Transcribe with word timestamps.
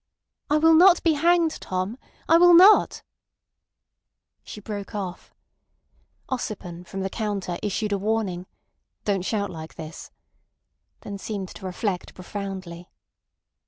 "I 0.49 0.57
will 0.57 0.73
not 0.73 1.03
be 1.03 1.13
hanged, 1.13 1.61
Tom. 1.61 1.95
I 2.27 2.39
will 2.39 2.55
not—" 2.55 3.03
She 4.43 4.59
broke 4.59 4.95
off. 4.95 5.31
Ossipon 6.27 6.85
from 6.87 7.01
the 7.01 7.09
counter 7.11 7.57
issued 7.61 7.91
a 7.91 7.99
warning: 7.99 8.47
"Don't 9.05 9.21
shout 9.21 9.51
like 9.51 9.75
this," 9.75 10.09
then 11.01 11.19
seemed 11.19 11.49
to 11.49 11.67
reflect 11.67 12.15
profoundly. 12.15 12.89